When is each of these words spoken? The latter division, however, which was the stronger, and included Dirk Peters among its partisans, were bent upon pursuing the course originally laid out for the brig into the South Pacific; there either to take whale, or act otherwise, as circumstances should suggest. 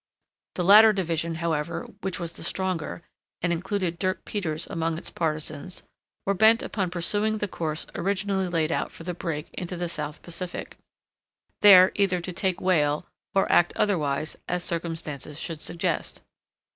The 0.55 0.63
latter 0.63 0.93
division, 0.93 1.35
however, 1.35 1.83
which 2.01 2.19
was 2.19 2.33
the 2.33 2.43
stronger, 2.43 3.03
and 3.43 3.53
included 3.53 3.99
Dirk 3.99 4.25
Peters 4.25 4.65
among 4.65 4.97
its 4.97 5.11
partisans, 5.11 5.83
were 6.25 6.33
bent 6.33 6.63
upon 6.63 6.89
pursuing 6.89 7.37
the 7.37 7.47
course 7.47 7.85
originally 7.93 8.47
laid 8.47 8.71
out 8.71 8.91
for 8.91 9.03
the 9.03 9.13
brig 9.13 9.49
into 9.53 9.77
the 9.77 9.87
South 9.87 10.23
Pacific; 10.23 10.75
there 11.61 11.91
either 11.93 12.19
to 12.19 12.33
take 12.33 12.59
whale, 12.59 13.05
or 13.35 13.51
act 13.51 13.73
otherwise, 13.75 14.35
as 14.47 14.63
circumstances 14.63 15.39
should 15.39 15.61
suggest. 15.61 16.21